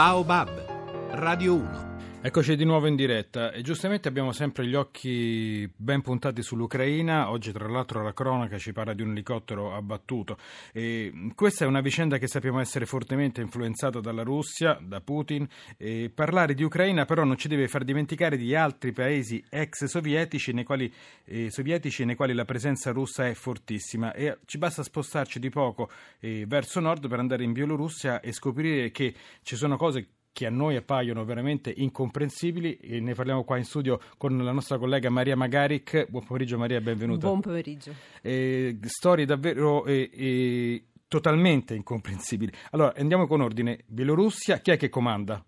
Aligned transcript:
Baobab, 0.00 0.48
Radio 1.12 1.56
1. 1.56 1.89
Eccoci 2.22 2.54
di 2.54 2.66
nuovo 2.66 2.86
in 2.86 2.96
diretta 2.96 3.50
e 3.50 3.62
giustamente 3.62 4.06
abbiamo 4.06 4.32
sempre 4.32 4.66
gli 4.66 4.74
occhi 4.74 5.66
ben 5.74 6.02
puntati 6.02 6.42
sull'Ucraina. 6.42 7.30
Oggi 7.30 7.50
tra 7.50 7.66
l'altro 7.66 8.02
la 8.02 8.12
cronaca 8.12 8.58
ci 8.58 8.74
parla 8.74 8.92
di 8.92 9.00
un 9.00 9.12
elicottero 9.12 9.74
abbattuto. 9.74 10.36
E 10.70 11.32
questa 11.34 11.64
è 11.64 11.66
una 11.66 11.80
vicenda 11.80 12.18
che 12.18 12.26
sappiamo 12.26 12.60
essere 12.60 12.84
fortemente 12.84 13.40
influenzata 13.40 14.00
dalla 14.00 14.22
Russia, 14.22 14.78
da 14.82 15.00
Putin. 15.00 15.48
E 15.78 16.12
parlare 16.14 16.52
di 16.52 16.62
Ucraina 16.62 17.06
però 17.06 17.24
non 17.24 17.38
ci 17.38 17.48
deve 17.48 17.68
far 17.68 17.84
dimenticare 17.84 18.36
di 18.36 18.54
altri 18.54 18.92
paesi 18.92 19.42
ex 19.48 19.86
sovietici 19.86 20.52
nei 20.52 20.64
quali, 20.64 20.92
eh, 21.24 21.50
sovietici 21.50 22.04
nei 22.04 22.16
quali 22.16 22.34
la 22.34 22.44
presenza 22.44 22.90
russa 22.90 23.28
è 23.28 23.32
fortissima 23.32 24.12
e 24.12 24.40
ci 24.44 24.58
basta 24.58 24.82
spostarci 24.82 25.38
di 25.38 25.48
poco 25.48 25.88
eh, 26.20 26.44
verso 26.46 26.80
nord 26.80 27.08
per 27.08 27.18
andare 27.18 27.44
in 27.44 27.52
Bielorussia 27.52 28.20
e 28.20 28.32
scoprire 28.32 28.90
che 28.90 29.14
ci 29.42 29.56
sono 29.56 29.78
cose 29.78 30.06
che 30.32 30.46
a 30.46 30.50
noi 30.50 30.76
appaiono 30.76 31.24
veramente 31.24 31.72
incomprensibili 31.74 32.76
e 32.76 33.00
ne 33.00 33.14
parliamo 33.14 33.44
qua 33.44 33.58
in 33.58 33.64
studio 33.64 34.00
con 34.16 34.36
la 34.42 34.52
nostra 34.52 34.78
collega 34.78 35.10
Maria 35.10 35.36
Magaric. 35.36 36.08
Buon 36.08 36.24
pomeriggio 36.24 36.58
Maria, 36.58 36.80
benvenuta. 36.80 37.26
Buon 37.26 37.40
pomeriggio. 37.40 37.94
Eh, 38.22 38.78
storie 38.84 39.26
davvero 39.26 39.84
eh, 39.84 40.10
eh, 40.12 40.84
totalmente 41.08 41.74
incomprensibili. 41.74 42.52
Allora, 42.70 42.94
andiamo 42.96 43.26
con 43.26 43.40
ordine. 43.40 43.84
Bielorussia, 43.86 44.58
chi 44.58 44.70
è 44.70 44.76
che 44.76 44.88
comanda? 44.88 45.44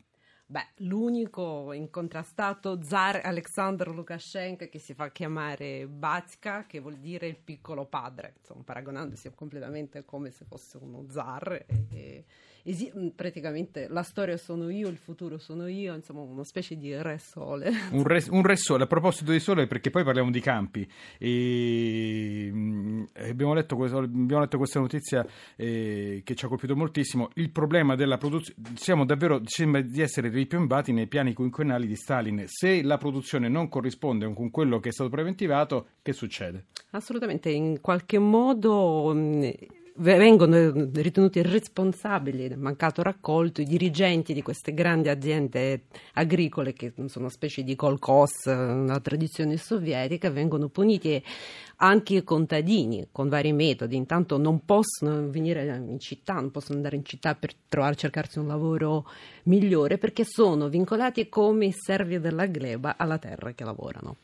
Beh, 0.52 0.72
l'unico 0.78 1.72
incontrastato 1.72 2.82
zar 2.82 3.22
Alexander 3.24 3.88
Lukashenko 3.88 4.68
che 4.68 4.78
si 4.78 4.92
fa 4.92 5.10
chiamare 5.10 5.86
Batska, 5.86 6.66
che 6.66 6.80
vuol 6.80 6.98
dire 6.98 7.26
il 7.26 7.38
piccolo 7.38 7.86
padre, 7.86 8.34
insomma, 8.36 8.62
paragonandosi 8.62 9.32
completamente 9.34 10.04
come 10.04 10.30
se 10.30 10.44
fosse 10.44 10.76
uno 10.76 11.06
zar. 11.08 11.64
E, 11.88 12.24
esi- 12.62 12.92
praticamente 13.14 13.86
la 13.88 14.02
storia 14.02 14.36
sono 14.36 14.70
io, 14.70 14.88
il 14.88 14.96
futuro 14.96 15.38
sono 15.38 15.66
io, 15.66 15.94
insomma 15.94 16.20
una 16.20 16.44
specie 16.44 16.76
di 16.76 16.94
re 16.94 17.18
sole. 17.18 17.70
Un 17.90 18.04
re, 18.04 18.24
un 18.30 18.42
re 18.42 18.56
sole, 18.56 18.84
a 18.84 18.86
proposito 18.86 19.32
di 19.32 19.40
sole, 19.40 19.66
perché 19.66 19.90
poi 19.90 20.04
parliamo 20.04 20.30
di 20.30 20.40
campi. 20.40 20.88
E, 21.18 22.52
abbiamo, 23.16 23.54
letto 23.54 23.76
questo, 23.76 23.98
abbiamo, 23.98 24.40
letto 24.40 24.58
questa 24.58 24.80
notizia 24.80 25.26
eh, 25.56 26.22
che 26.24 26.34
ci 26.34 26.44
ha 26.44 26.48
colpito 26.48 26.76
moltissimo. 26.76 27.30
Il 27.34 27.50
problema 27.50 27.94
della 27.94 28.18
produzione, 28.18 28.74
siamo 28.74 29.04
davvero, 29.04 29.40
sembra 29.44 29.80
di 29.80 30.00
essere 30.00 30.28
ripiombati 30.28 30.92
nei 30.92 31.06
piani 31.06 31.32
quinquennali 31.32 31.86
di 31.86 31.96
Stalin. 31.96 32.44
Se 32.46 32.82
la 32.82 32.98
produzione 32.98 33.48
non 33.48 33.68
corrisponde 33.68 34.32
con 34.32 34.50
quello 34.50 34.78
che 34.80 34.90
è 34.90 34.92
stato 34.92 35.10
preventivato, 35.10 35.86
che 36.02 36.12
succede? 36.12 36.66
Assolutamente, 36.90 37.50
in 37.50 37.80
qualche 37.80 38.18
modo 38.18 39.12
vengono 39.96 40.88
ritenuti 40.94 41.42
responsabili 41.42 42.48
del 42.48 42.58
mancato 42.58 43.02
raccolto 43.02 43.60
i 43.60 43.64
dirigenti 43.64 44.32
di 44.32 44.42
queste 44.42 44.72
grandi 44.72 45.08
aziende 45.08 45.82
agricole 46.14 46.72
che 46.72 46.92
sono 47.06 47.28
specie 47.28 47.62
di 47.62 47.76
kolkhoz, 47.76 48.46
una 48.46 48.98
tradizione 49.00 49.56
sovietica, 49.56 50.30
vengono 50.30 50.68
puniti 50.68 51.22
anche 51.76 52.16
i 52.16 52.24
contadini 52.24 53.08
con 53.12 53.28
vari 53.28 53.52
metodi. 53.52 53.96
Intanto 53.96 54.38
non 54.38 54.64
possono 54.64 55.28
venire 55.28 55.64
in 55.64 55.98
città, 55.98 56.34
non 56.34 56.50
possono 56.50 56.76
andare 56.76 56.96
in 56.96 57.04
città 57.04 57.34
per 57.34 57.52
trovare, 57.68 57.96
cercarsi 57.96 58.38
un 58.38 58.46
lavoro 58.46 59.06
migliore 59.44 59.98
perché 59.98 60.24
sono 60.24 60.68
vincolati 60.68 61.28
come 61.28 61.66
i 61.66 61.72
servi 61.72 62.18
della 62.18 62.46
gleba 62.46 62.96
alla 62.96 63.18
terra 63.18 63.52
che 63.52 63.64
lavorano. 63.64 64.16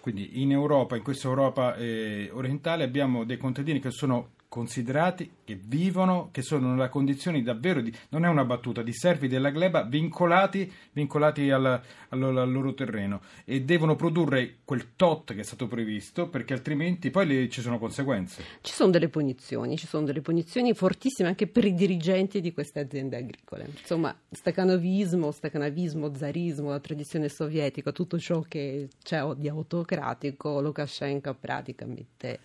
Quindi 0.00 0.40
in 0.40 0.50
Europa, 0.50 0.96
in 0.96 1.02
questa 1.02 1.28
Europa 1.28 1.74
eh, 1.76 2.30
orientale, 2.32 2.84
abbiamo 2.84 3.24
dei 3.24 3.36
contadini 3.36 3.80
che 3.80 3.90
sono 3.90 4.30
considerati 4.50 5.30
che 5.44 5.56
vivono, 5.64 6.30
che 6.32 6.42
sono 6.42 6.70
nella 6.70 6.88
condizione 6.88 7.40
davvero 7.40 7.80
di, 7.80 7.96
non 8.08 8.24
è 8.24 8.28
una 8.28 8.44
battuta, 8.44 8.82
di 8.82 8.92
servi 8.92 9.28
della 9.28 9.50
gleba 9.50 9.84
vincolati, 9.84 10.70
vincolati 10.90 11.50
al, 11.50 11.64
al, 12.08 12.22
al, 12.22 12.50
loro 12.50 12.74
terreno 12.74 13.20
e 13.44 13.62
devono 13.62 13.94
produrre 13.94 14.56
quel 14.64 14.96
tot 14.96 15.34
che 15.34 15.40
è 15.40 15.44
stato 15.44 15.68
previsto 15.68 16.28
perché 16.28 16.52
altrimenti 16.52 17.10
poi 17.10 17.26
le, 17.28 17.48
ci 17.48 17.60
sono 17.60 17.78
conseguenze. 17.78 18.42
Ci 18.60 18.72
sono 18.72 18.90
delle 18.90 19.08
punizioni, 19.08 19.78
ci 19.78 19.86
sono 19.86 20.04
delle 20.04 20.20
punizioni 20.20 20.74
fortissime 20.74 21.28
anche 21.28 21.46
per 21.46 21.64
i 21.64 21.72
dirigenti 21.72 22.40
di 22.40 22.52
queste 22.52 22.80
aziende 22.80 23.18
agricole. 23.18 23.68
Insomma, 23.78 24.12
stacanovismo, 24.28 25.30
stacanovismo, 25.30 26.12
zarismo, 26.12 26.70
la 26.70 26.80
tradizione 26.80 27.28
sovietica, 27.28 27.92
tutto 27.92 28.18
ciò 28.18 28.40
che 28.40 28.88
c'è 29.00 29.24
di 29.36 29.48
autocratico, 29.48 30.60
Lukashenko 30.60 31.34
praticamente 31.34 32.40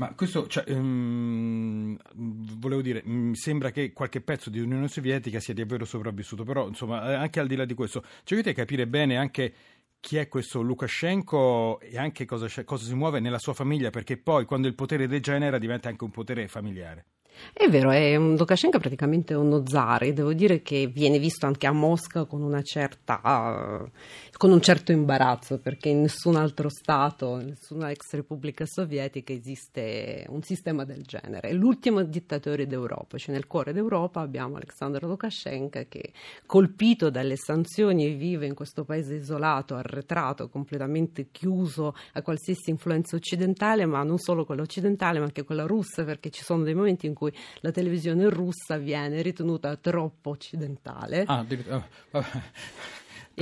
ma 0.00 0.14
questo, 0.14 0.46
cioè, 0.46 0.64
um, 0.72 1.94
volevo 2.14 2.80
dire, 2.80 3.02
mi 3.04 3.36
sembra 3.36 3.70
che 3.70 3.92
qualche 3.92 4.22
pezzo 4.22 4.48
di 4.48 4.58
Unione 4.58 4.88
Sovietica 4.88 5.40
sia 5.40 5.52
davvero 5.52 5.84
sopravvissuto, 5.84 6.42
però 6.42 6.66
insomma, 6.66 7.02
anche 7.18 7.38
al 7.38 7.46
di 7.46 7.54
là 7.54 7.66
di 7.66 7.74
questo, 7.74 8.02
cercate 8.24 8.48
di 8.48 8.56
capire 8.56 8.86
bene 8.86 9.18
anche 9.18 9.52
chi 10.00 10.16
è 10.16 10.26
questo 10.26 10.62
Lukashenko 10.62 11.80
e 11.80 11.98
anche 11.98 12.24
cosa, 12.24 12.48
cosa 12.64 12.86
si 12.86 12.94
muove 12.94 13.20
nella 13.20 13.38
sua 13.38 13.52
famiglia, 13.52 13.90
perché 13.90 14.16
poi 14.16 14.46
quando 14.46 14.68
il 14.68 14.74
potere 14.74 15.06
degenera 15.06 15.58
diventa 15.58 15.90
anche 15.90 16.04
un 16.04 16.10
potere 16.10 16.48
familiare. 16.48 17.04
È 17.52 17.68
vero, 17.68 17.90
è 17.90 18.16
un 18.16 18.36
Lukashenko 18.36 18.78
è 18.78 18.80
praticamente 18.80 19.34
uno 19.34 19.62
zar 19.66 20.04
e 20.04 20.12
devo 20.12 20.32
dire 20.32 20.62
che 20.62 20.86
viene 20.86 21.18
visto 21.18 21.46
anche 21.46 21.66
a 21.66 21.72
Mosca 21.72 22.24
con 22.24 22.60
certa 22.62 23.88
con 24.40 24.52
un 24.52 24.62
certo 24.62 24.90
imbarazzo 24.90 25.58
perché 25.58 25.90
in 25.90 26.00
nessun 26.00 26.34
altro 26.34 26.70
stato, 26.70 27.38
in 27.38 27.48
nessuna 27.48 27.90
ex 27.90 28.12
repubblica 28.12 28.64
sovietica 28.64 29.34
esiste 29.34 30.24
un 30.30 30.42
sistema 30.42 30.84
del 30.84 31.02
genere. 31.02 31.50
È 31.50 31.52
l'ultimo 31.52 32.02
dittatore 32.02 32.66
d'Europa, 32.66 33.18
cioè 33.18 33.34
nel 33.34 33.46
cuore 33.46 33.74
d'Europa 33.74 34.20
abbiamo 34.20 34.56
Alexander 34.56 35.02
Lukashenko 35.04 35.84
che 35.90 36.12
colpito 36.46 37.10
dalle 37.10 37.36
sanzioni 37.36 38.14
vive 38.14 38.46
in 38.46 38.54
questo 38.54 38.84
paese 38.84 39.16
isolato, 39.16 39.74
arretrato, 39.74 40.48
completamente 40.48 41.28
chiuso 41.30 41.94
a 42.14 42.22
qualsiasi 42.22 42.70
influenza 42.70 43.16
occidentale, 43.16 43.84
ma 43.84 44.02
non 44.04 44.16
solo 44.16 44.46
quella 44.46 44.62
occidentale 44.62 45.18
ma 45.18 45.26
anche 45.26 45.44
quella 45.44 45.66
russa 45.66 46.02
perché 46.02 46.30
ci 46.30 46.42
sono 46.42 46.62
dei 46.62 46.74
momenti 46.74 47.06
in 47.06 47.12
cui 47.12 47.29
la 47.60 47.70
televisione 47.70 48.28
russa 48.28 48.76
viene 48.76 49.22
ritenuta 49.22 49.76
troppo 49.76 50.30
occidentale. 50.30 51.24
Ah, 51.26 51.44
oh, 52.12 52.24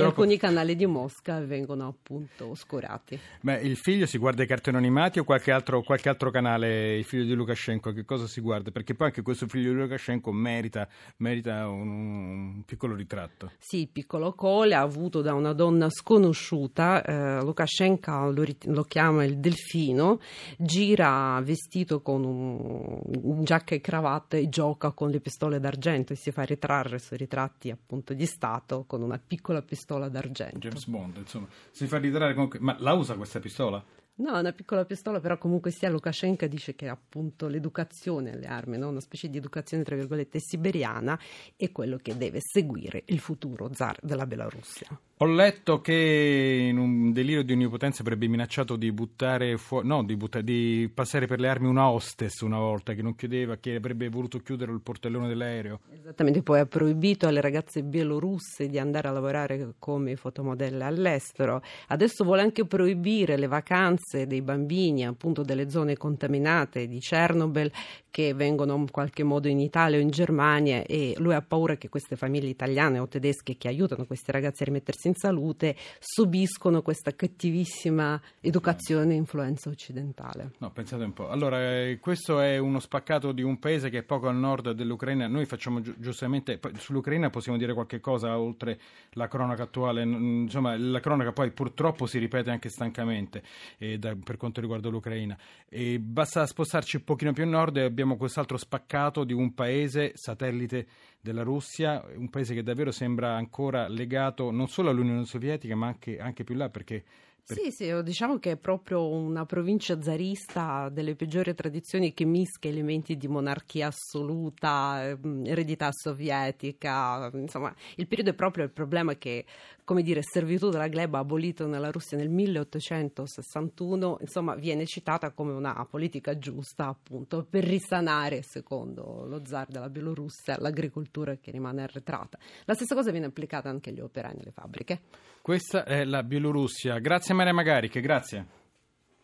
e 0.03 0.05
alcuni 0.05 0.37
canali 0.37 0.75
di 0.75 0.85
Mosca 0.85 1.39
vengono 1.39 1.87
appunto 1.87 2.49
oscurati. 2.49 3.19
Beh, 3.41 3.59
il 3.61 3.75
figlio 3.75 4.05
si 4.05 4.17
guarda 4.17 4.43
i 4.43 4.47
cartoni 4.47 4.77
animati 4.77 5.19
o 5.19 5.23
qualche 5.23 5.51
altro, 5.51 5.81
qualche 5.81 6.09
altro, 6.09 6.31
canale, 6.31 6.97
il 6.97 7.03
figlio 7.03 7.25
di 7.25 7.33
Lukashenko, 7.33 7.91
che 7.91 8.05
cosa 8.05 8.27
si 8.27 8.41
guarda? 8.41 8.71
Perché 8.71 8.93
poi 8.93 9.07
anche 9.07 9.21
questo 9.21 9.47
figlio 9.47 9.71
di 9.73 9.79
Lukashenko 9.79 10.31
merita, 10.31 10.87
merita 11.17 11.67
un, 11.67 11.89
un, 11.89 12.63
piccolo 12.65 12.95
ritratto. 12.95 13.51
Sì, 13.57 13.81
il 13.81 13.89
piccolo 13.89 14.33
Cole 14.33 14.75
ha 14.75 14.81
avuto 14.81 15.21
da 15.21 15.33
una 15.33 15.53
donna 15.53 15.89
sconosciuta, 15.89 17.03
eh, 17.03 17.43
Lukashenko 17.43 18.31
lo, 18.31 18.45
lo, 18.65 18.83
chiama 18.83 19.23
il 19.25 19.37
delfino, 19.37 20.19
gira 20.57 21.39
vestito 21.43 22.01
con 22.01 22.23
un, 22.23 22.99
un 23.23 23.43
giacca 23.43 23.75
e 23.75 23.81
cravatta 23.81 24.37
e 24.37 24.49
gioca 24.49 24.91
con 24.91 25.09
le 25.09 25.19
pistole 25.19 25.59
d'argento 25.59 26.13
e 26.13 26.15
si 26.15 26.31
fa 26.31 26.43
ritrarre 26.43 26.99
sui 26.99 27.17
ritratti 27.17 27.69
appunto 27.69 28.13
di 28.13 28.25
Stato 28.25 28.85
con 28.87 29.01
una 29.01 29.19
piccola 29.19 29.61
pistola 29.61 29.87
pistola 29.89 30.07
d'argento. 30.07 30.57
James 30.59 30.85
Bond, 30.85 31.17
insomma, 31.17 31.47
si 31.71 31.87
fa 31.87 31.97
ritirare 31.97 32.33
comunque. 32.33 32.59
Ma 32.59 32.75
la 32.79 32.93
usa 32.93 33.15
questa 33.15 33.39
pistola? 33.39 33.83
No, 34.19 34.37
una 34.37 34.51
piccola 34.51 34.83
pistola, 34.83 35.21
però 35.21 35.37
comunque 35.37 35.71
sia 35.71 35.89
Lukashenko 35.89 36.45
dice 36.47 36.75
che 36.75 36.89
appunto 36.89 37.47
l'educazione 37.47 38.33
alle 38.33 38.47
armi, 38.47 38.77
no? 38.77 38.89
una 38.89 38.99
specie 38.99 39.29
di 39.29 39.37
educazione 39.37 39.83
tra 39.83 39.95
virgolette 39.95 40.39
siberiana, 40.41 41.17
è 41.55 41.71
quello 41.71 41.97
che 42.01 42.17
deve 42.17 42.39
seguire 42.41 43.03
il 43.05 43.19
futuro 43.19 43.69
zar 43.73 43.97
della 44.01 44.25
Bielorussia. 44.25 44.99
Ho 45.21 45.25
letto 45.25 45.81
che 45.81 46.67
in 46.69 46.77
un 46.77 47.11
delirio 47.11 47.43
di 47.43 47.51
onnipotenza 47.51 48.01
avrebbe 48.01 48.27
minacciato 48.27 48.77
di 48.77 48.89
buttare 48.93 49.57
fuori, 49.57 49.85
no, 49.85 50.01
di, 50.03 50.15
buttare, 50.15 50.45
di 50.45 50.89
passare 50.93 51.27
per 51.27 51.41
le 51.41 51.49
armi 51.49 51.67
una 51.67 51.89
hostess 51.89 52.39
una 52.39 52.57
volta 52.57 52.93
che 52.93 53.01
non 53.01 53.15
chiudeva, 53.15 53.57
che 53.57 53.75
avrebbe 53.75 54.07
voluto 54.07 54.39
chiudere 54.39 54.71
il 54.71 54.79
portellone 54.79 55.27
dell'aereo. 55.27 55.81
Esattamente, 55.91 56.41
poi 56.41 56.61
ha 56.61 56.65
proibito 56.65 57.27
alle 57.27 57.41
ragazze 57.41 57.83
bielorusse 57.83 58.67
di 58.69 58.79
andare 58.79 59.09
a 59.09 59.11
lavorare 59.11 59.73
come 59.77 60.15
fotomodelle 60.15 60.85
all'estero. 60.85 61.61
Adesso 61.87 62.23
vuole 62.23 62.41
anche 62.41 62.65
proibire 62.65 63.35
le 63.35 63.47
vacanze 63.47 64.08
dei 64.11 64.41
bambini, 64.41 65.05
appunto 65.05 65.43
delle 65.43 65.69
zone 65.69 65.97
contaminate 65.97 66.87
di 66.87 66.99
Chernobyl 66.99 67.71
che 68.11 68.33
vengono 68.33 68.75
in 68.75 68.89
qualche 68.89 69.23
modo 69.23 69.47
in 69.47 69.59
Italia 69.59 69.97
o 69.97 70.01
in 70.01 70.09
Germania 70.09 70.83
e 70.83 71.13
lui 71.17 71.33
ha 71.33 71.41
paura 71.41 71.75
che 71.75 71.89
queste 71.89 72.15
famiglie 72.15 72.49
italiane 72.49 72.99
o 72.99 73.07
tedesche 73.07 73.55
che 73.57 73.67
aiutano 73.67 74.05
questi 74.05 74.31
ragazzi 74.31 74.63
a 74.63 74.65
rimettersi 74.65 75.07
in 75.07 75.13
salute 75.15 75.75
subiscono 75.99 76.81
questa 76.81 77.15
cattivissima 77.15 78.19
educazione 78.41 79.13
e 79.13 79.17
influenza 79.17 79.69
occidentale. 79.69 80.53
No, 80.57 80.71
pensate 80.71 81.03
un 81.03 81.13
po'. 81.13 81.29
Allora, 81.29 81.59
eh, 81.59 81.99
questo 82.01 82.39
è 82.39 82.57
uno 82.57 82.79
spaccato 82.79 83.31
di 83.31 83.43
un 83.43 83.59
paese 83.59 83.89
che 83.89 83.99
è 83.99 84.03
poco 84.03 84.27
al 84.27 84.35
nord 84.35 84.71
dell'Ucraina. 84.71 85.27
Noi 85.27 85.45
facciamo 85.45 85.79
gi- 85.79 85.93
giustamente, 85.97 86.59
sull'Ucraina 86.77 87.29
possiamo 87.29 87.57
dire 87.57 87.73
qualche 87.73 87.99
cosa 87.99 88.39
oltre 88.39 88.79
la 89.11 89.27
cronaca 89.27 89.63
attuale. 89.63 90.01
Insomma, 90.01 90.75
la 90.77 90.99
cronaca 90.99 91.31
poi 91.31 91.51
purtroppo 91.51 92.07
si 92.07 92.17
ripete 92.17 92.49
anche 92.49 92.69
stancamente. 92.69 93.43
E 93.77 93.98
da, 93.99 94.15
per 94.15 94.37
quanto 94.37 94.61
riguarda 94.61 94.89
l'Ucraina. 94.89 95.37
E 95.67 95.99
basta 95.99 96.45
spostarci 96.45 96.97
un 96.97 97.03
pochino 97.03 97.33
più 97.33 97.43
a 97.43 97.47
nord 97.47 97.77
e 97.77 97.83
abbiamo 97.83 98.17
quest'altro 98.17 98.57
spaccato 98.57 99.23
di 99.23 99.33
un 99.33 99.53
paese 99.53 100.13
satellite 100.15 100.87
della 101.21 101.43
Russia, 101.43 102.03
un 102.15 102.29
paese 102.29 102.53
che 102.53 102.63
davvero 102.63 102.91
sembra 102.91 103.35
ancora 103.35 103.87
legato 103.87 104.51
non 104.51 104.67
solo 104.67 104.89
all'Unione 104.89 105.25
Sovietica 105.25 105.75
ma 105.75 105.87
anche, 105.87 106.17
anche 106.17 106.43
più 106.43 106.55
là 106.55 106.69
perché 106.69 107.03
sì, 107.51 107.71
sì, 107.71 108.03
diciamo 108.03 108.37
che 108.37 108.51
è 108.51 108.57
proprio 108.57 109.07
una 109.07 109.43
provincia 109.43 109.99
zarista 109.99 110.87
delle 110.89 111.15
peggiori 111.15 111.55
tradizioni 111.55 112.13
che 112.13 112.23
mischia 112.23 112.69
elementi 112.69 113.17
di 113.17 113.27
monarchia 113.27 113.87
assoluta, 113.87 115.07
ehm, 115.07 115.45
eredità 115.47 115.89
sovietica, 115.91 117.27
insomma, 117.33 117.73
il 117.95 118.05
periodo 118.05 118.29
è 118.29 118.35
proprio 118.35 118.65
il 118.65 118.69
problema 118.69 119.15
che, 119.15 119.45
come 119.83 120.03
dire, 120.03 120.21
servitù 120.21 120.69
della 120.69 120.89
gleba 120.89 121.17
abolito 121.17 121.65
nella 121.65 121.89
Russia 121.89 122.17
nel 122.17 122.29
1861, 122.29 124.17
insomma, 124.21 124.53
viene 124.53 124.85
citata 124.85 125.31
come 125.31 125.51
una 125.51 125.87
politica 125.89 126.37
giusta, 126.37 126.85
appunto, 126.85 127.47
per 127.49 127.63
risanare, 127.63 128.43
secondo 128.43 129.25
lo 129.25 129.43
zar 129.43 129.65
della 129.69 129.89
Bielorussia, 129.89 130.59
l'agricoltura 130.59 131.35
che 131.37 131.49
rimane 131.49 131.81
arretrata. 131.81 132.37
La 132.65 132.75
stessa 132.75 132.93
cosa 132.93 133.09
viene 133.09 133.25
applicata 133.25 133.69
anche 133.69 133.89
agli 133.89 134.01
operai 134.01 134.35
nelle 134.35 134.51
fabbriche. 134.51 135.01
Questa 135.49 135.83
è 135.83 136.03
la 136.03 136.21
Bielorussia. 136.21 136.99
Grazie 136.99 137.33
Maria 137.33 137.53
Magariche, 137.53 138.01
grazie. 138.01 138.45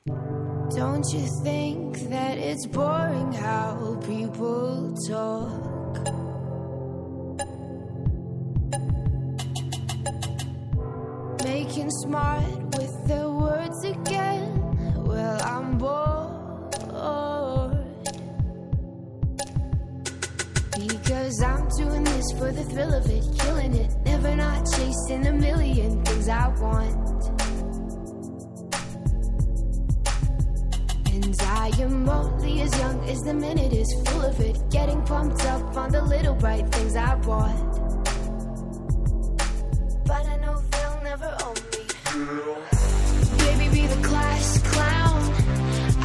Don't 0.06 1.06
you 1.14 1.24
think 1.44 2.00
that 2.10 2.40
it's 2.40 2.66
boring 2.66 3.32
how 3.32 3.96
people 4.08 4.92
talk? 5.08 5.52
Making 11.44 11.92
smart 11.92 12.76
with 12.76 13.06
their 13.06 13.30
words 13.30 13.84
again. 13.84 15.04
Well, 15.06 15.40
I'm 15.44 15.78
bored. 15.78 16.26
Because 20.88 21.40
I'm 21.44 21.68
doing 21.78 22.04
this 22.04 22.32
for 22.32 22.52
the 22.52 22.64
thrill 22.64 22.94
of 22.94 23.06
it, 23.12 23.24
killing 23.38 23.76
it, 23.76 23.92
never 24.26 24.38
not 24.38 24.66
chasing 24.72 25.28
a 25.28 25.34
million 25.34 26.04
things 26.04 26.30
I 26.30 26.48
want. 26.60 26.96
And 31.14 31.42
I 31.42 31.72
am 31.80 32.10
only 32.10 32.62
as 32.62 32.78
young 32.80 33.10
as 33.10 33.22
the 33.22 33.34
minute 33.34 33.74
is 33.74 33.94
full 34.06 34.22
of 34.22 34.40
it, 34.40 34.58
getting 34.70 35.02
pumped 35.04 35.46
up 35.46 35.78
on 35.78 35.92
the 35.92 36.02
little 36.02 36.36
bright 36.36 36.68
things 36.74 36.96
I 36.96 37.16
bought. 37.16 37.56
But 40.06 40.26
I 40.26 40.38
know 40.38 40.56
they'll 40.72 41.02
never 41.04 41.38
own 41.46 41.56
me. 41.72 41.84
Baby, 43.38 43.68
be 43.76 43.88
the 43.88 44.02
class 44.08 44.62
clown. 44.74 45.22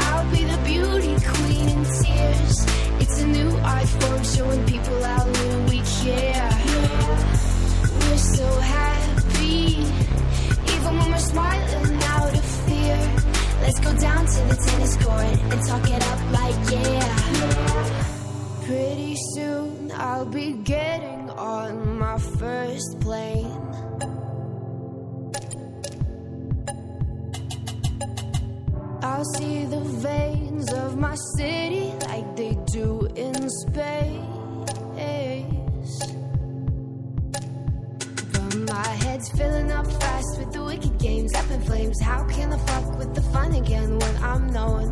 I'll 0.05 0.31
be 0.31 0.45
the 0.45 0.61
beauty 0.65 1.15
queen 1.33 1.69
in 1.69 1.85
tears. 2.03 2.67
It's 3.03 3.23
a 3.23 3.27
new 3.27 3.51
form 4.01 4.23
showing 4.25 4.67
people 4.67 5.03
how 5.03 5.27
little 5.27 5.65
we 5.65 5.81
care. 6.03 6.40
Wicked 41.31 41.45
up 41.45 41.51
in 41.51 41.61
flames. 41.63 42.01
How 42.01 42.25
can 42.25 42.53
I 42.53 42.59
fuck 42.59 42.99
with 42.99 43.15
the 43.15 43.23
fun 43.23 43.55
again 43.55 43.99
when 43.99 44.17
I'm 44.23 44.47
known? 44.49 44.85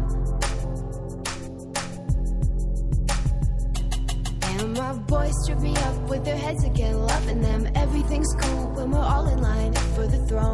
And 4.42 4.72
my 4.74 4.92
boys 4.92 5.34
trip 5.46 5.60
me 5.60 5.76
up 5.76 5.96
with 6.08 6.24
their 6.24 6.36
heads 6.36 6.64
again, 6.64 6.98
loving 6.98 7.40
them. 7.40 7.68
Everything's 7.74 8.34
cool 8.40 8.70
when 8.70 8.90
we're 8.90 8.98
all 8.98 9.26
in 9.28 9.40
line 9.40 9.74
for 9.94 10.06
the 10.06 10.18
throne. 10.26 10.47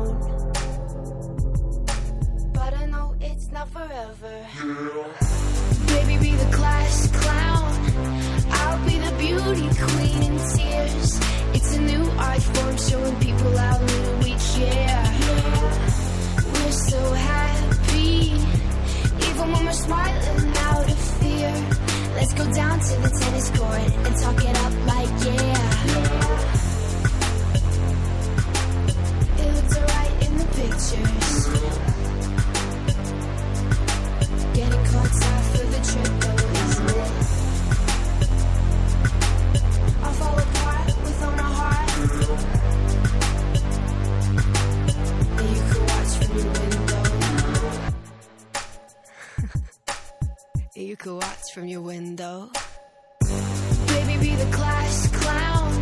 You 50.77 50.97
can 50.97 51.15
watch 51.15 51.53
from 51.55 51.67
your 51.67 51.83
window. 51.83 52.51
Baby, 53.21 54.19
be 54.19 54.35
the 54.35 54.51
class 54.51 55.09
clown. 55.09 55.73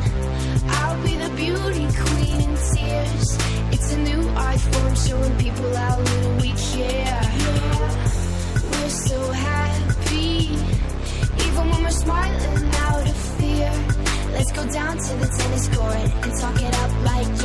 I'll 0.68 1.02
be 1.02 1.16
the 1.16 1.30
beauty 1.34 1.86
queen 1.96 2.40
in 2.42 2.56
tears. 2.74 3.38
It's 3.72 3.92
a 3.92 3.98
new 3.98 4.28
art 4.36 4.60
form 4.60 4.94
showing 4.94 5.38
people 5.38 5.74
how 5.76 5.98
little 5.98 6.36
we 6.42 6.52
care 6.52 7.20
we're 8.70 8.88
so 8.90 9.32
happy. 9.32 10.50
Even 11.46 11.70
when 11.70 11.82
we're 11.82 11.90
smiling 11.90 12.74
out 12.74 13.08
of 13.08 13.16
fear. 13.38 13.72
Let's 14.32 14.52
go 14.52 14.66
down 14.70 14.98
to 14.98 15.14
the 15.14 15.26
tennis 15.38 15.68
court 15.68 15.96
and 15.96 16.32
talk 16.38 16.60
it 16.60 16.74
up 16.74 17.04
like 17.04 17.41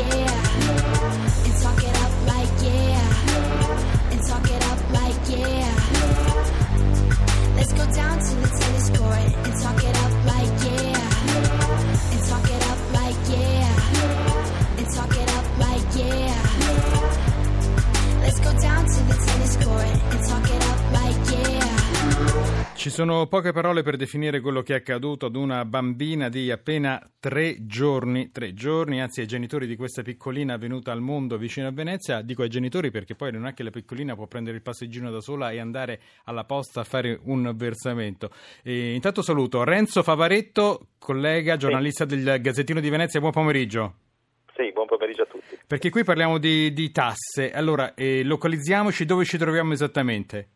sono 22.97 23.27
poche 23.27 23.51
parole 23.51 23.83
per 23.83 23.95
definire 23.95 24.41
quello 24.41 24.63
che 24.63 24.73
è 24.73 24.77
accaduto 24.77 25.27
ad 25.27 25.35
una 25.35 25.63
bambina 25.65 26.29
di 26.29 26.49
appena 26.49 26.99
tre 27.19 27.67
giorni, 27.67 28.31
tre 28.31 28.55
giorni, 28.55 28.99
anzi 28.99 29.19
ai 29.19 29.27
genitori 29.27 29.67
di 29.67 29.75
questa 29.75 30.01
piccolina 30.01 30.57
venuta 30.57 30.93
al 30.93 30.99
mondo 30.99 31.37
vicino 31.37 31.67
a 31.67 31.71
Venezia. 31.71 32.23
Dico 32.23 32.41
ai 32.41 32.49
genitori 32.49 32.89
perché 32.89 33.13
poi 33.13 33.31
non 33.31 33.45
è 33.45 33.53
che 33.53 33.61
la 33.61 33.69
piccolina 33.69 34.15
può 34.15 34.25
prendere 34.25 34.55
il 34.55 34.63
passeggino 34.63 35.11
da 35.11 35.21
sola 35.21 35.51
e 35.51 35.59
andare 35.59 35.99
alla 36.23 36.43
posta 36.43 36.79
a 36.79 36.83
fare 36.85 37.19
un 37.25 37.53
versamento. 37.55 38.31
E 38.63 38.95
intanto 38.95 39.21
saluto 39.21 39.63
Renzo 39.63 40.01
Favaretto, 40.01 40.87
collega, 40.97 41.55
giornalista 41.55 42.03
del 42.03 42.41
Gazzettino 42.41 42.79
di 42.79 42.89
Venezia. 42.89 43.19
Buon 43.19 43.31
pomeriggio. 43.31 43.93
Sì, 44.55 44.71
buon 44.73 44.87
pomeriggio 44.87 45.21
a 45.21 45.27
tutti. 45.27 45.55
Perché 45.67 45.91
qui 45.91 46.03
parliamo 46.03 46.39
di, 46.39 46.73
di 46.73 46.89
tasse. 46.89 47.51
Allora, 47.51 47.93
eh, 47.93 48.23
localizziamoci 48.23 49.05
dove 49.05 49.23
ci 49.23 49.37
troviamo 49.37 49.73
esattamente. 49.73 50.47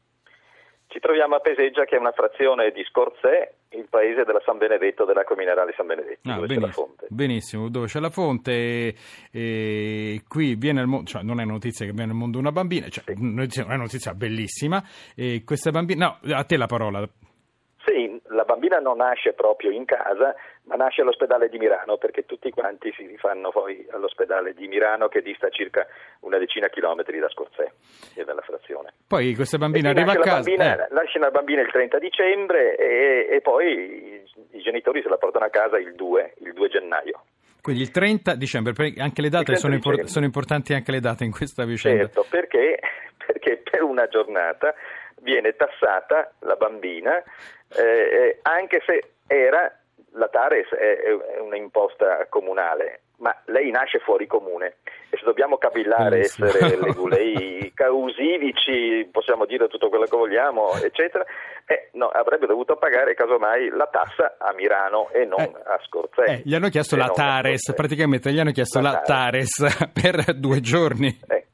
Ci 0.91 1.00
troviamo 1.00 1.36
a 1.36 1.39
Peseggia, 1.39 1.86
che 1.86 1.95
è 1.95 2.00
una 2.00 2.12
frazione 2.12 2.71
di 2.71 2.83
Scorzè, 2.83 3.53
il 3.69 3.88
paese 3.89 4.25
della 4.25 4.41
San 4.43 4.57
Benedetto, 4.57 5.05
dell'acqua 5.05 5.38
minerale 5.38 5.71
San 5.77 5.88
Benedetto, 5.88 6.29
ah, 6.29 6.33
dove 6.33 6.48
benissimo, 6.48 6.60
c'è 6.60 6.67
la 6.67 6.71
fonte. 6.74 7.07
Benissimo, 7.10 7.69
dove 7.69 7.86
c'è 7.86 8.00
la 8.01 8.10
fonte. 8.10 8.51
E, 8.51 8.95
e 9.31 10.21
qui 10.27 10.55
viene 10.55 10.81
al 10.81 10.88
mondo, 10.88 11.05
cioè 11.05 11.21
non 11.24 11.39
è 11.39 11.45
notizia 11.45 11.86
che 11.86 11.93
viene 11.93 12.12
al 12.12 12.17
mondo 12.17 12.39
una 12.39 12.51
bambina, 12.51 12.89
cioè, 12.89 13.05
sì. 13.05 13.62
è 13.62 13.63
una 13.63 13.77
notizia 13.77 14.13
bellissima. 14.13 14.83
E 15.15 15.43
questa 15.45 15.71
bambina, 15.71 16.19
no, 16.21 16.36
a 16.36 16.43
te 16.43 16.57
la 16.57 16.65
parola. 16.65 17.07
Sì, 17.86 18.21
la 18.25 18.43
bambina 18.43 18.79
non 18.79 18.98
nasce 18.98 19.31
proprio 19.31 19.71
in 19.71 19.86
casa, 19.86 20.36
ma 20.63 20.75
nasce 20.75 21.01
all'ospedale 21.01 21.50
di 21.50 21.58
Milano 21.58 21.98
perché 21.98 22.25
tutti 22.25 22.50
quanti 22.51 22.94
si 22.96 23.06
rifanno 23.06 23.50
poi 23.50 23.86
all'ospedale 23.91 24.53
di 24.53 24.68
Milano 24.68 25.08
che 25.08 25.22
dista 25.22 25.50
circa 25.50 25.88
una 26.22 26.38
decina 26.38 26.68
di 26.68 26.74
chilometri 26.74 27.20
da 27.20 27.30
Scorzè 27.30 27.72
e 28.15 28.24
dalla 28.24 28.41
frazione. 28.41 28.94
Poi 29.08 29.34
questa 29.36 29.58
bambina 29.58 29.89
arriva 29.89 30.12
a 30.12 30.15
casa. 30.15 30.50
Bambina, 30.50 30.88
eh. 30.88 30.94
Nasce 30.94 31.20
la 31.20 31.32
bambina 31.32 31.62
il 31.62 31.72
30 31.72 31.98
dicembre 32.00 32.75
e, 32.77 33.27
e 33.32 33.41
poi 33.41 33.68
i, 33.68 34.58
i, 34.58 34.62
genitori 34.62 35.01
se 35.01 35.10
la 35.10 35.18
portano 35.18 35.46
a 35.46 35.50
casa 35.50 35.77
il 35.77 35.96
2, 35.96 36.36
il 36.39 36.53
2 36.53 36.70
gennaio. 36.70 37.24
Quindi 37.62 37.82
il 37.82 37.91
30 37.91 38.36
dicembre, 38.36 38.74
anche 38.98 39.22
le 39.22 39.30
date 39.30 39.56
sono, 39.56 39.74
impor- 39.74 40.06
sono, 40.06 40.25
importanti 40.25 40.74
anche 40.74 40.91
le 40.91 41.00
date 41.00 41.25
in 41.25 41.32
questa 41.32 41.63
vicenda. 41.63 42.06
Certo, 42.06 42.25
perché, 42.30 42.80
perché 43.25 43.58
per 43.58 43.84
una 43.84 44.08
giornata 44.08 44.74
viene 45.22 45.56
tassata 45.56 46.34
la 46.39 46.56
bambina 46.56 47.22
eh, 47.77 47.84
eh 47.84 48.39
anche 48.41 48.82
se 48.84 49.12
era 49.27 49.80
la 50.13 50.27
Tares 50.27 50.70
è, 50.70 51.39
un'imposta 51.39 52.25
comunale, 52.30 53.01
ma 53.18 53.36
lei 53.46 53.70
nasce 53.72 54.00
fuori 54.00 54.27
comune 54.27 54.77
e 55.10 55.18
se 55.18 55.24
dobbiamo 55.24 55.58
cabillare, 55.58 56.10
Bellissimo. 56.10 56.48
essere 56.48 56.77
legulei 56.82 57.72
causidici, 57.74 59.08
possiamo 59.12 59.46
dire 59.46 59.68
tutto 59.68 59.89
quello 59.89 60.06
che 60.06 60.18
vogliamo, 60.18 60.74
eccetera, 60.82 61.25
eh, 61.65 61.89
no, 61.94 62.08
avrebbe 62.08 62.48
dovuto 62.48 62.75
pagare 62.75 63.13
casomai 63.13 63.70
la 63.70 63.88
tassa 63.91 64.36
a 64.38 64.53
Milano 64.53 65.10
e 65.12 65.25
non 65.25 65.39
eh, 65.39 65.62
a 65.65 65.80
Scorzè. 65.86 66.24
Eh, 66.24 66.41
gli 66.46 66.56
hanno 66.56 66.70
chiesto 66.70 66.96
la 66.96 67.10
Tares, 67.10 67.74
praticamente 67.74 68.32
gli 68.32 68.39
hanno 68.39 68.51
chiesto 68.51 68.80
la, 68.80 68.91
la 68.91 69.01
Tares. 69.01 69.56
Tares 69.56 69.89
per 69.94 70.36
due 70.36 70.60
giorni. 70.60 71.20
Eh, 71.27 71.46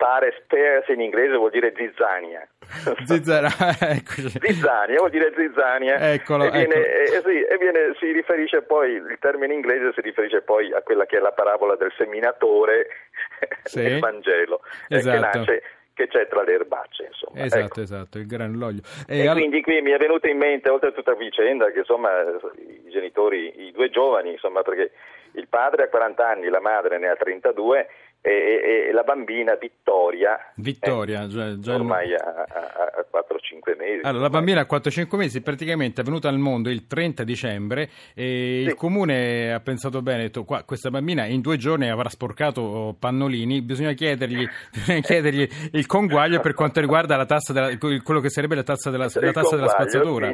Tares, 0.00 0.34
Tares 0.46 0.88
in 0.88 1.02
inglese 1.02 1.36
vuol 1.36 1.50
dire 1.50 1.74
zizzania. 1.76 2.48
Zizzania, 3.04 3.50
eccoci. 4.00 4.30
Zizzania 4.40 4.96
vuol 4.96 5.10
dire 5.10 5.30
zizzania. 5.36 6.12
Eccolo, 6.12 6.44
e, 6.44 6.50
viene, 6.50 6.74
eccolo. 6.74 7.18
Eh, 7.18 7.22
sì, 7.22 7.42
e 7.42 7.56
viene, 7.58 7.94
si 7.98 8.10
riferisce 8.10 8.62
poi, 8.62 8.92
il 8.92 9.18
termine 9.20 9.52
inglese 9.52 9.92
si 9.92 10.00
riferisce 10.00 10.40
poi 10.40 10.72
a 10.72 10.80
quella 10.80 11.04
che 11.04 11.18
è 11.18 11.20
la 11.20 11.32
parabola 11.32 11.76
del 11.76 11.92
seminatore 11.98 12.86
sì. 13.64 13.82
nel 13.82 13.98
Vangelo, 13.98 14.62
esatto. 14.88 15.16
che 15.16 15.38
nasce 15.38 15.62
che 15.92 16.08
c'è 16.08 16.28
tra 16.28 16.42
le 16.44 16.54
erbacce. 16.54 17.04
Insomma. 17.04 17.44
Esatto, 17.44 17.64
ecco. 17.64 17.80
esatto, 17.82 18.18
il 18.18 18.26
granulogio. 18.26 18.80
E, 19.06 19.18
e 19.18 19.28
all... 19.28 19.36
quindi 19.36 19.60
qui 19.60 19.82
mi 19.82 19.90
è 19.90 19.98
venuto 19.98 20.26
in 20.28 20.38
mente, 20.38 20.70
oltre 20.70 20.88
a 20.88 20.92
tutta 20.92 21.14
vicenda, 21.14 21.70
che 21.72 21.80
insomma 21.80 22.22
i 22.56 22.88
genitori, 22.88 23.66
i 23.68 23.72
due 23.72 23.90
giovani, 23.90 24.32
insomma, 24.32 24.62
perché 24.62 24.92
il 25.32 25.48
padre 25.48 25.84
ha 25.84 25.88
40 25.88 26.28
anni, 26.28 26.48
la 26.48 26.60
madre 26.60 26.98
ne 26.98 27.08
ha 27.08 27.16
32, 27.16 27.86
e, 28.22 28.30
e, 28.30 28.88
e 28.88 28.92
la 28.92 29.02
bambina 29.02 29.54
Vittoria, 29.54 30.38
Vittoria 30.56 31.24
eh, 31.24 31.28
già, 31.28 31.58
già 31.58 31.74
ormai 31.74 32.12
ha, 32.12 32.18
ha, 32.18 32.46
ha 32.46 33.06
4-5 33.10 33.76
mesi. 33.78 34.00
Allora, 34.02 34.24
la 34.24 34.28
bambina 34.28 34.60
ha 34.60 34.66
4-5 34.70 35.16
mesi, 35.16 35.40
praticamente 35.40 36.02
è 36.02 36.04
venuta 36.04 36.28
al 36.28 36.38
mondo 36.38 36.68
il 36.68 36.86
30 36.86 37.24
dicembre 37.24 37.88
e 38.14 38.62
sì. 38.62 38.68
il 38.68 38.74
comune 38.74 39.52
ha 39.54 39.60
pensato 39.60 40.02
bene, 40.02 40.18
ha 40.18 40.22
detto 40.24 40.44
qua, 40.44 40.64
questa 40.64 40.90
bambina 40.90 41.24
in 41.24 41.40
due 41.40 41.56
giorni 41.56 41.88
avrà 41.88 42.10
sporcato 42.10 42.94
pannolini, 42.98 43.62
bisogna 43.62 43.92
chiedergli, 43.92 44.46
bisogna 44.70 45.00
chiedergli 45.00 45.48
il 45.72 45.86
conguaglio 45.86 46.40
per 46.40 46.52
quanto 46.52 46.80
riguarda 46.80 47.16
la 47.16 47.26
tassa 47.26 47.54
della, 47.54 47.74
quello 47.78 48.20
che 48.20 48.28
sarebbe 48.28 48.54
la 48.54 48.62
tassa 48.62 48.90
della, 48.90 49.08
la 49.10 49.32
tassa 49.32 49.56
della 49.56 49.68
spazzatura. 49.68 50.30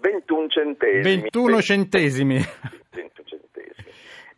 21 0.00 0.48
centesimi. 0.48 1.02
21 1.02 1.62
centesimi. 1.62 2.40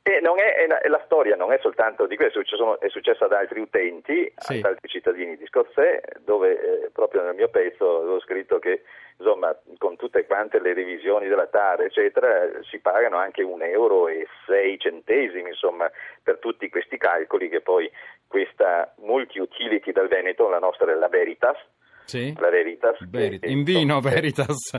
E 0.06 0.20
è, 0.20 0.66
è, 0.66 0.88
la 0.88 1.00
storia 1.06 1.34
non 1.34 1.50
è 1.50 1.58
soltanto 1.62 2.06
di 2.06 2.16
questo, 2.16 2.40
è 2.78 2.88
successa 2.90 3.24
ad 3.24 3.32
altri 3.32 3.60
utenti, 3.60 4.30
sì. 4.36 4.58
ad 4.58 4.64
altri 4.64 4.88
cittadini 4.88 5.34
di 5.38 5.46
Scorsè, 5.46 6.02
dove 6.18 6.50
eh, 6.84 6.90
proprio 6.90 7.22
nel 7.22 7.34
mio 7.34 7.48
pezzo 7.48 7.86
ho 7.86 8.20
scritto 8.20 8.58
che 8.58 8.82
insomma, 9.16 9.56
con 9.78 9.96
tutte 9.96 10.26
quante 10.26 10.60
le 10.60 10.74
revisioni 10.74 11.26
della 11.26 11.46
TAR, 11.46 11.80
eccetera, 11.80 12.50
si 12.68 12.80
pagano 12.80 13.16
anche 13.16 13.42
un 13.42 13.62
euro 13.62 14.08
e 14.08 14.26
sei 14.46 14.78
centesimi, 14.78 15.48
insomma, 15.48 15.90
per 16.22 16.36
tutti 16.38 16.68
questi 16.68 16.98
calcoli 16.98 17.48
che 17.48 17.62
poi 17.62 17.90
questa 18.26 18.92
multi-utility 18.98 19.92
del 19.92 20.08
Veneto, 20.08 20.50
la 20.50 20.58
nostra 20.58 20.92
è 20.92 20.94
la 20.94 21.08
Veritas, 21.08 21.56
sì. 22.04 22.34
la 22.38 22.50
Veritas. 22.50 22.98
Verit- 23.08 23.46
in 23.46 23.62
vino 23.62 24.00
Veritas. 24.00 24.72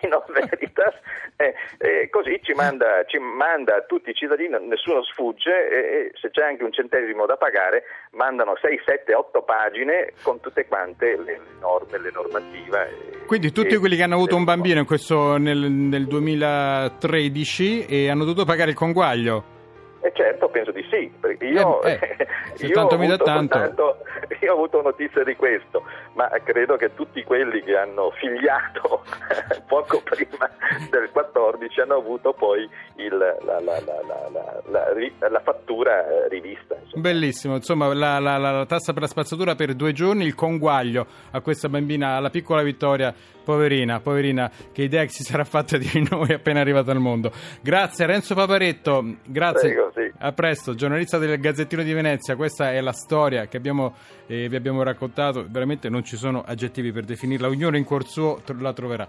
vino 0.00 0.24
Veritas 0.28 0.94
eh, 1.40 1.54
eh, 1.78 2.08
così 2.10 2.38
ci 2.42 2.52
manda, 2.52 3.02
ci 3.06 3.18
manda, 3.18 3.76
a 3.76 3.80
tutti 3.82 4.10
i 4.10 4.14
cittadini, 4.14 4.54
nessuno 4.66 5.02
sfugge 5.02 5.50
e, 5.50 6.12
se 6.20 6.30
c'è 6.30 6.44
anche 6.44 6.64
un 6.64 6.72
centesimo 6.72 7.24
da 7.24 7.36
pagare 7.36 7.84
mandano 8.12 8.54
6, 8.60 8.82
7, 8.84 9.14
8 9.14 9.42
pagine 9.42 10.12
con 10.22 10.38
tutte 10.40 10.66
quante 10.66 11.16
le 11.16 11.40
norme, 11.60 11.98
le 11.98 12.10
normative. 12.12 13.24
Quindi 13.26 13.52
tutti 13.52 13.74
e, 13.74 13.78
quelli 13.78 13.96
che 13.96 14.02
hanno 14.02 14.16
avuto 14.16 14.36
un 14.36 14.44
bambino 14.44 14.84
questo, 14.84 15.38
nel, 15.38 15.70
nel 15.70 16.06
2013 16.06 17.86
e 17.86 18.10
hanno 18.10 18.24
dovuto 18.24 18.44
pagare 18.44 18.70
il 18.70 18.76
conguaglio? 18.76 19.59
Eh 20.02 20.12
certo, 20.14 20.48
penso 20.48 20.70
di 20.70 20.82
sì, 20.90 21.12
perché 21.20 21.44
io, 21.44 21.82
eh, 21.82 21.98
eh, 22.00 22.26
io, 22.66 22.80
ho 22.80 22.88
avuto 22.88 23.16
soltanto, 23.16 23.98
io 24.40 24.50
ho 24.50 24.54
avuto 24.54 24.80
notizie 24.80 25.24
di 25.24 25.36
questo, 25.36 25.82
ma 26.14 26.30
credo 26.42 26.76
che 26.76 26.94
tutti 26.94 27.22
quelli 27.22 27.60
che 27.62 27.76
hanno 27.76 28.10
figliato 28.12 29.02
poco 29.68 30.00
prima 30.02 30.50
del 30.90 31.10
14 31.12 31.80
hanno 31.80 31.96
avuto 31.96 32.32
poi 32.32 32.66
il, 32.96 33.14
la, 33.16 33.60
la, 33.60 33.60
la, 33.60 35.28
la, 35.28 35.40
fattura 35.40 36.06
eh, 36.06 36.28
rivista. 36.28 36.76
Insomma. 36.82 37.02
Bellissimo, 37.02 37.54
insomma 37.56 37.92
la, 37.92 38.64
tassa 38.66 38.94
per 38.94 39.02
la 39.02 39.08
spazzatura 39.08 39.54
per 39.54 39.74
due 39.74 39.92
giorni, 39.92 40.24
il 40.24 40.34
conguaglio 40.34 41.06
a 41.32 41.40
questa 41.42 41.68
bambina, 41.68 42.16
alla 42.16 42.30
piccola 42.30 42.62
Vittoria, 42.62 43.14
poverina, 43.44 44.00
poverina, 44.00 44.50
che 44.72 44.82
idea 44.82 45.02
che 45.02 45.10
si 45.10 45.24
sarà 45.24 45.44
fatta 45.44 45.76
di 45.76 46.08
noi 46.08 46.32
appena 46.32 46.60
arrivata 46.60 46.90
al 46.90 47.00
mondo. 47.00 47.30
Grazie 47.60 48.06
Renzo 48.06 48.34
Paparetto, 48.34 49.04
grazie. 49.26 49.72
Prego 49.74 49.89
sì. 49.94 50.10
A 50.18 50.32
presto, 50.32 50.74
giornalista 50.74 51.18
del 51.18 51.38
Gazzettino 51.38 51.82
di 51.82 51.92
Venezia, 51.92 52.36
questa 52.36 52.72
è 52.72 52.80
la 52.80 52.92
storia 52.92 53.46
che 53.46 53.56
abbiamo, 53.56 53.94
eh, 54.26 54.48
vi 54.48 54.56
abbiamo 54.56 54.82
raccontato, 54.82 55.46
veramente 55.48 55.88
non 55.88 56.04
ci 56.04 56.16
sono 56.16 56.42
aggettivi 56.42 56.92
per 56.92 57.04
definirla, 57.04 57.48
ognuno 57.48 57.76
in 57.76 57.84
cuor 57.84 58.06
suo 58.06 58.40
la 58.58 58.72
troverà. 58.72 59.08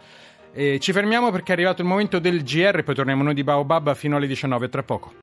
Eh, 0.53 0.79
ci 0.79 0.91
fermiamo 0.91 1.31
perché 1.31 1.51
è 1.51 1.55
arrivato 1.55 1.81
il 1.81 1.87
momento 1.87 2.19
del 2.19 2.43
GR, 2.43 2.83
poi 2.83 2.95
torniamo 2.95 3.23
noi 3.23 3.33
di 3.33 3.43
Baobab 3.43 3.93
fino 3.95 4.17
alle 4.17 4.27
19, 4.27 4.69
tra 4.69 4.83
poco. 4.83 5.13